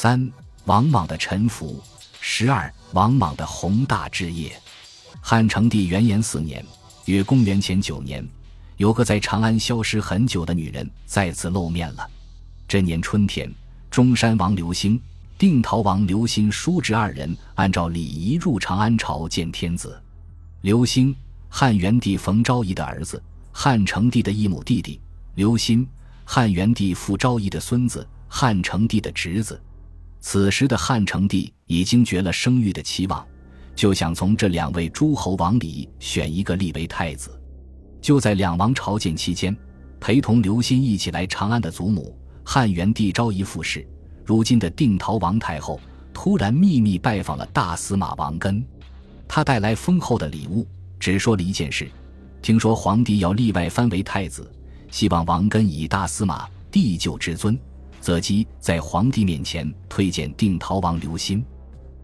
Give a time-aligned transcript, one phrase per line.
[0.00, 0.30] 三、
[0.66, 1.82] 王莽的臣服。
[2.20, 4.56] 十二、王莽的宏大志业。
[5.20, 6.64] 汉成帝元延四年，
[7.06, 8.24] 约公元前九年，
[8.76, 12.08] 有个在长安消失很久的女人再次露面了。
[12.68, 13.52] 这年春天，
[13.90, 15.02] 中山王刘兴、
[15.36, 20.00] 定陶王刘歆叔侄二人按照礼仪入长安朝见天子。
[20.60, 21.12] 刘兴，
[21.48, 23.20] 汉元帝冯昭仪的儿子，
[23.50, 25.00] 汉成帝的异母弟弟；
[25.34, 25.84] 刘歆，
[26.24, 29.60] 汉元帝傅昭仪的孙子，汉成帝的侄子。
[30.20, 33.26] 此时的汉成帝已经绝了生育的期望，
[33.74, 37.30] 就想从这两位诸侯王里选一个立为太子。
[38.00, 39.56] 就在两王朝见期间，
[40.00, 43.86] 陪同刘歆一起来长安的祖母汉元帝昭仪傅氏，
[44.24, 45.80] 如今的定陶王太后，
[46.12, 48.64] 突然秘密拜访了大司马王根。
[49.26, 50.66] 他带来丰厚的礼物，
[50.98, 51.90] 只说了一件事：
[52.40, 54.50] 听说皇帝要立外藩为太子，
[54.90, 57.58] 希望王根以大司马帝舅之尊。
[58.00, 61.42] 择机在皇帝面前推荐定陶王刘歆、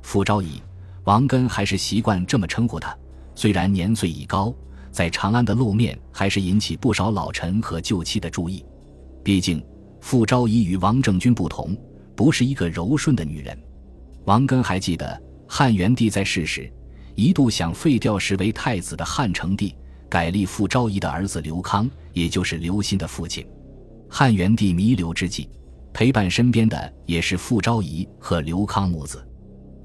[0.03, 0.61] 傅昭仪、
[1.05, 2.97] 王根，还是习惯这么称呼他。
[3.35, 4.55] 虽然年岁已高，
[4.91, 8.65] 在长安的露面还是引起不少老臣和旧戚的注意。
[9.23, 9.65] 毕竟
[10.01, 11.77] 傅昭仪与王政君不同，
[12.15, 13.59] 不是一个柔顺的女人。
[14.25, 16.71] 王根还记得汉元帝在世时，
[17.15, 19.75] 一度想废掉时为太子的汉成帝，
[20.09, 23.47] 改立傅昭仪的儿子刘康，也就是刘歆的父亲。
[24.09, 25.49] 汉元帝弥留之际。
[25.95, 29.25] 陪伴身边的也是傅昭仪和刘康母子，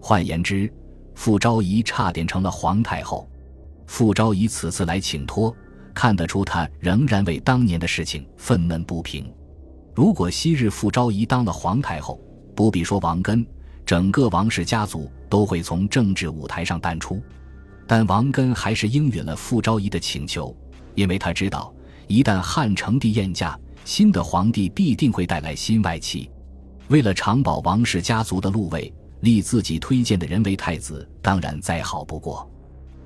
[0.02, 0.68] 换言之，
[1.14, 3.30] 傅昭仪差点成了皇太后。
[3.86, 5.56] 傅昭仪此次来请托，
[5.94, 9.32] 看得出他仍然为当年的事情愤懑不平。
[9.94, 12.20] 如果昔日傅昭仪当了皇太后，
[12.56, 13.46] 不必说王根，
[13.86, 17.22] 整个王氏家族都会从政治舞台上淡出。
[17.86, 20.56] 但王根还是应允了傅昭仪的请求，
[20.96, 21.72] 因为他知道，
[22.08, 23.60] 一旦汉成帝宴驾。
[23.86, 26.30] 新的皇帝必定会带来新外戚，
[26.90, 32.50] 为了长保王氏家族的禄位，立自己推荐的人为太子，当然再好不过。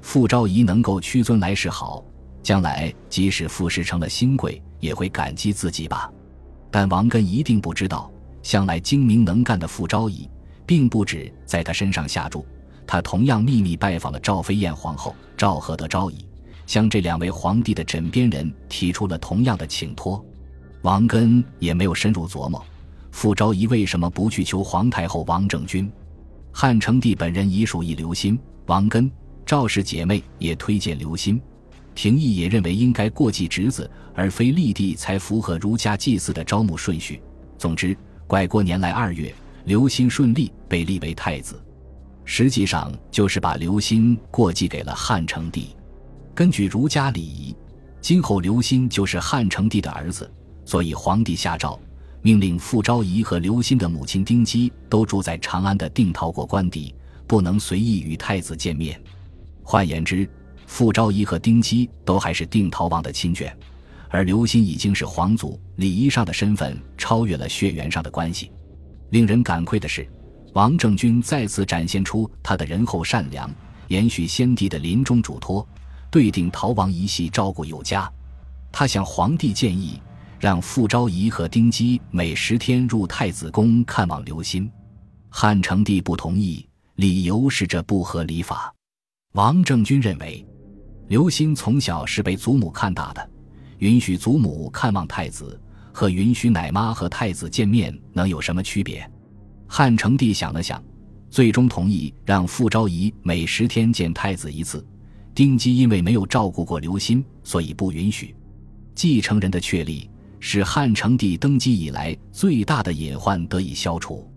[0.01, 2.03] 傅昭仪能够屈尊来世好，
[2.41, 6.11] 将来即使傅氏成了新贵，也会感激自己吧。
[6.69, 8.11] 但王根一定不知道，
[8.41, 10.29] 向来精明能干的傅昭仪，
[10.65, 12.45] 并不止在他身上下注，
[12.85, 16.25] 他同样秘密拜访了赵飞燕皇后赵合德昭仪，
[16.65, 20.23] 向这两位皇帝的枕边人提出了同样的请托。
[20.83, 22.61] 王根也没有深入琢磨，
[23.11, 25.89] 傅昭仪为什么不去求皇太后王政君？
[26.51, 29.09] 汉成帝本人已属意刘歆、王根、
[29.45, 31.39] 赵氏姐妹也推荐刘歆，
[31.95, 37.21] 廷义也认为应该过继侄子而非立帝才符合儒家祭祀的招募顺序。
[37.57, 39.33] 总之，拐过年来二月，
[39.63, 41.63] 刘歆顺利被立为太子，
[42.25, 45.69] 实际上就是把刘歆过继给了汉成帝。
[46.35, 47.55] 根据儒家礼仪，
[48.01, 50.29] 今后刘歆就是汉成帝的儿子。
[50.65, 51.79] 所以，皇帝下诏，
[52.21, 56.95] 命令傅昭仪和刘歆的母亲丁姬都住在长安的定陶国官邸，
[57.27, 58.99] 不能随意与太子见面。
[59.61, 60.29] 换言之，
[60.65, 63.51] 傅昭仪和丁姬都还是定陶王的亲眷，
[64.09, 68.49] 而刘歆已经是皇族，礼仪上的身份超越了血缘上的关系。
[69.09, 70.07] 令人感愧的是，
[70.53, 73.53] 王政君再次展现出他的仁厚善良，
[73.89, 75.67] 延续先帝的临终嘱托，
[76.09, 78.09] 对定陶王一系照顾有加。
[78.71, 80.01] 他向皇帝建议。
[80.43, 84.69] 让傅昭仪和丁姬每十天入太子宫看望刘歆，
[85.29, 88.69] 汉成帝不同意，理由是这不合礼法。
[89.35, 90.45] 王政君认为，
[91.07, 93.29] 刘歆从小是被祖母看大的，
[93.77, 95.57] 允许祖母看望太子
[95.93, 99.09] 和允许奶妈和太子见面能有什么区别？
[99.65, 100.83] 汉成帝想了想，
[101.29, 104.85] 最终同意让傅昭仪每十天见太子一次。
[105.33, 108.35] 丁姬因为没有照顾过刘歆，所以不允许。
[108.93, 110.09] 继承人的确立。
[110.45, 114.29] 使汉成帝登基以来最大的隐患得以消除，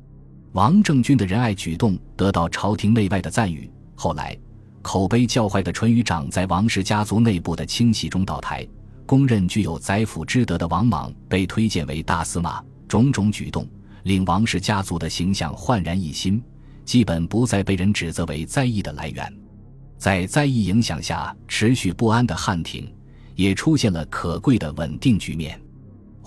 [0.53, 3.69] 王政君的仁爱举动得到朝廷内外的赞誉。
[3.97, 4.39] 后来，
[4.83, 8.65] 口碑较坏的淳于长在王氏家族内部的清洗中倒台，
[9.05, 12.63] 公认具有宰辅之德的王莽被推荐为大司马。
[12.87, 13.69] 种种举动
[14.05, 16.41] 令王氏家族的形象焕然一新，
[16.85, 19.37] 基本不再被人指责为灾异的来源。
[19.99, 22.89] 在灾异影响下持续不安的汉庭，
[23.35, 25.61] 也出现了可贵的稳定局面。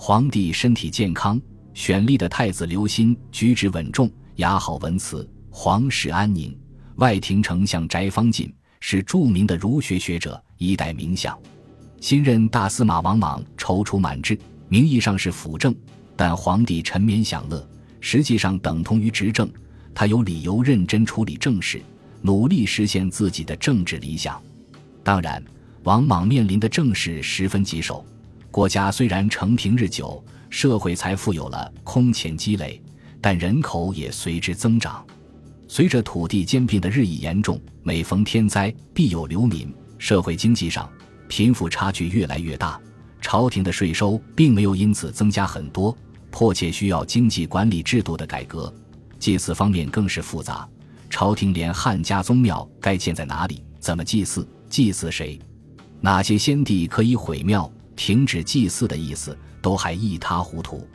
[0.02, 1.38] 皇帝身体健康，
[1.74, 6.58] 选立的太子刘歆举止稳重，雅好文辞，皇室安宁。
[6.96, 8.50] 外廷丞相翟方进
[8.80, 11.38] 是著名的儒学学者，一代名相。
[12.00, 14.38] 新任大司马王莽踌躇满志，
[14.70, 15.76] 名义上是辅政，
[16.16, 17.68] 但皇帝沉眠享乐，
[18.00, 19.52] 实际上等同于执政。
[19.94, 21.78] 他有理由认真处理政事，
[22.22, 24.42] 努力实现自己的政治理想。
[25.04, 25.44] 当然，
[25.82, 28.02] 王莽面临的政事十分棘手。
[28.50, 32.82] 国家虽然承平日久，社会财富有了空前积累，
[33.20, 35.06] 但人口也随之增长。
[35.68, 40.90] 随着土地兼并的日益严重，每逢天灾必有流民，社会经济上
[41.28, 42.80] 贫富差距越来越大。
[43.20, 45.96] 朝廷的税收并没有因此增加很多，
[46.32, 48.72] 迫切需要经济管理制度的改革。
[49.20, 50.68] 祭祀方面更是复杂，
[51.08, 55.38] 朝廷连汉家宗庙该建在哪里、怎么祭祀、祭祀谁、
[56.00, 57.70] 哪些先帝可以毁庙、
[58.00, 60.88] 停止祭祀的意思都还一塌糊涂。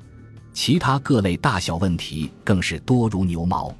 [0.53, 3.71] 其他各类大小问题更是多如牛毛。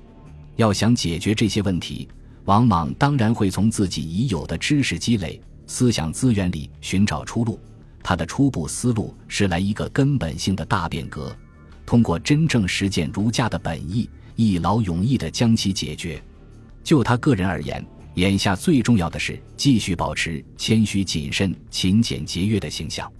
[0.57, 2.07] 要想解决这些问题，
[2.43, 7.59] 王莽当然会从自己已有的知识积累、思想资源里寻找出路。
[8.03, 11.35] 他的初步思路是来一个根本性的大变革，
[11.83, 14.07] 通过真正实践儒家的本意。
[14.35, 16.21] 一劳永逸地将其解决。
[16.83, 17.83] 就他个人而言，
[18.15, 23.11] 眼下最重要的是继续保持谦虚谨慎、勤俭节约的形象。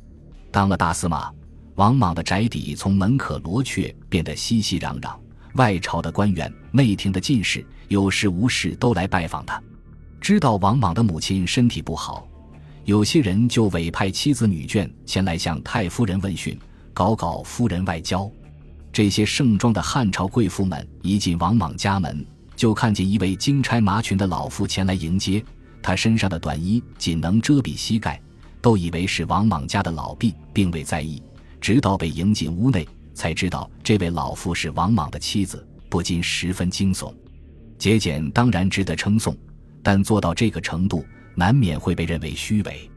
[0.52, 1.30] 当了大司马，
[1.76, 5.14] 王莽的宅邸从门可罗雀变得熙熙攘攘，
[5.56, 9.62] 外朝的官员、内廷的进士有事无事都来拜访他。
[10.22, 12.26] 知道王莽的母亲身体不好，
[12.86, 16.58] 有些人就委派妻子女眷前来向太夫人问讯，
[16.94, 18.32] 搞搞夫人外交。
[18.94, 22.26] 这些盛装的汉朝贵妇们一进王莽家门，
[22.56, 25.44] 就看见一位金钗麻裙的老妇前来迎接。
[25.82, 28.22] 她身上的短衣仅能遮蔽膝盖，
[28.62, 31.22] 都以为是王莽家的老婢，并未在意。
[31.60, 37.14] 直到被迎进屋内，才知道这位老妇是王莽的妻子，不禁十分惊悚。
[37.78, 39.36] 节俭当然值得称颂，
[39.84, 41.06] 但做到这个程度，
[41.36, 42.90] 难免会被认为虚伪。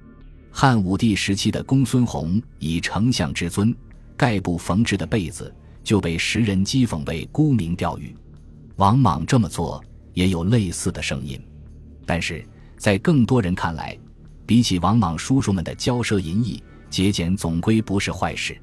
[0.51, 3.75] 汉武帝时期的公孙弘以丞相之尊
[4.17, 5.55] 盖布缝制的被子。
[5.85, 8.15] 就被时人讥讽为沽名钓誉，
[8.79, 9.83] 王莽这么做
[10.15, 11.37] 也有类似的声音，
[12.07, 12.47] 但是
[12.77, 13.99] 在更多人看来，
[14.47, 18.57] 比起王莽叔叔们的骄奢淫逸，节俭总归不是坏事。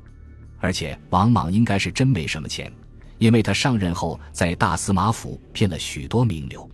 [0.59, 2.71] 而且王莽应该是真没什么钱，
[3.17, 6.69] 因为他上任后在大司马府骗了许多名流，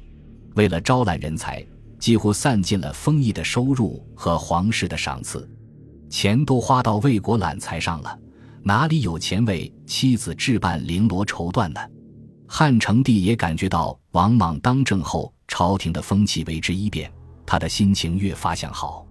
[0.54, 1.66] 为了招揽人才，
[1.98, 5.50] 几乎散尽了丰邑的收入和皇室的赏赐，
[6.12, 8.20] 钱都花到为国揽才上了。
[8.62, 11.82] 哪里有钱为妻子置办绫罗绸缎呢？
[12.54, 17.10] 汉成帝也感觉到王莽当政后，朝廷的风气为之一变，
[17.46, 19.08] 他的心情越发向好。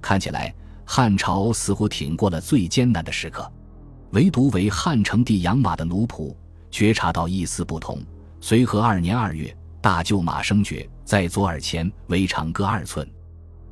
[0.00, 0.54] 看起来
[0.86, 3.46] 汉朝似乎挺过了最艰难的时刻，
[4.12, 6.34] 唯独为汉成帝养马的奴仆
[6.70, 8.00] 觉察到一丝不同。
[8.40, 13.06] 随和二年二月，大厩马生角在左耳前围长各二寸，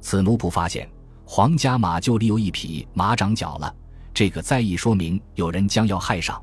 [0.02, 0.86] 此奴仆发现
[1.24, 3.74] 皇家马厩里有一匹马长脚了。
[4.12, 6.38] 这个再一说明有人将要害上。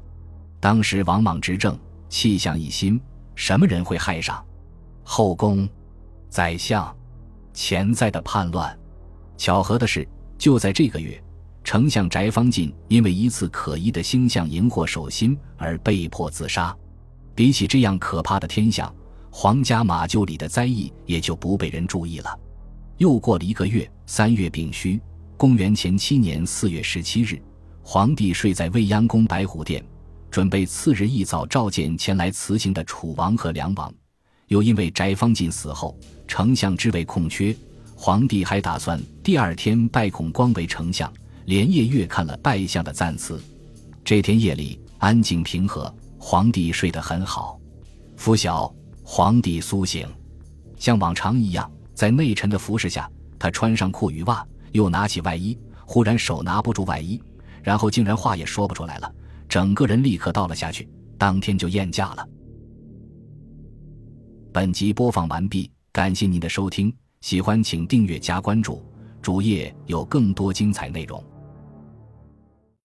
[0.59, 1.77] 当时王莽执政，
[2.13, 3.01] 气象一新，
[3.33, 4.45] 什么人会害上？
[5.01, 5.67] 后宫、
[6.29, 6.95] 宰相、
[7.55, 8.79] 潜在的叛乱。
[9.35, 10.07] 巧合的是，
[10.37, 11.19] 就在这个月，
[11.63, 16.73] 丞相翟方进因为一次可疑的星象荧惑守心而被迫自杀。
[17.33, 18.93] 比起这样可怕的天象，
[19.31, 22.39] 皇家马厩里的灾异也就不被人注意了。
[22.97, 25.01] 又过了一个月，三月丙戌，
[25.35, 27.41] 公元前七年四月十七日。
[27.81, 29.83] 皇帝睡在未央宫白虎殿，
[30.33, 33.93] 准备次日一早召见前来辞行的楚王和梁王。
[34.47, 35.95] 又因为翟方进死后，
[36.27, 37.55] 丞相之位空缺，
[37.95, 41.13] 皇帝还打算第二天拜孔光为丞相，
[41.45, 43.39] 连夜阅看了拜相的赞词。
[44.03, 47.59] 这天夜里安静平和，皇帝睡得很好。
[48.17, 50.07] 拂晓，皇帝苏醒，
[50.79, 57.21] 像往常一样，在内臣的服侍下，他穿上裤与袜，又拿起外衣，忽然手拿不住外衣。
[57.61, 59.13] 然后竟然话也说不出来了，
[59.53, 62.27] 整个人立刻倒了下去，当天就厌驾了。
[64.51, 66.91] 本集播放完毕，感谢您的收听，
[67.21, 68.83] 喜欢请订阅加关注，
[69.21, 71.23] 主页有更多精彩内容。